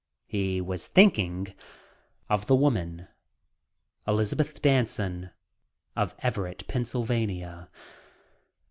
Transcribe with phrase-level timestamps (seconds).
[0.25, 1.53] He was thinking
[2.27, 3.07] of the woman,
[4.07, 5.29] Elizabeth Danson
[5.95, 7.69] of Everett, Pennsylvania.